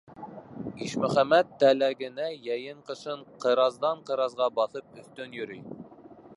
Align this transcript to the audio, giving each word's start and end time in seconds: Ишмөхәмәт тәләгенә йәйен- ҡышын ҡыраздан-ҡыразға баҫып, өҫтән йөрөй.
Ишмөхәмәт 0.85 1.51
тәләгенә 1.63 2.31
йәйен- 2.47 2.81
ҡышын 2.89 3.23
ҡыраздан-ҡыразға 3.45 4.51
баҫып, 4.59 5.01
өҫтән 5.03 5.41
йөрөй. 5.41 5.67